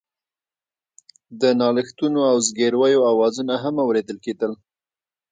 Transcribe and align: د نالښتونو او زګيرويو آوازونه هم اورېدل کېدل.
د 1.41 1.43
نالښتونو 1.59 2.19
او 2.31 2.35
زګيرويو 2.47 3.07
آوازونه 3.11 3.53
هم 3.63 3.75
اورېدل 3.85 4.17
کېدل. 4.25 4.51